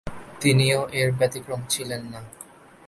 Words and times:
তিনিও 0.41 0.79
এর 0.91 1.09
ব্যতিক্রম 1.11 1.61
ছিলেন 1.69 2.01
না। 2.13 2.21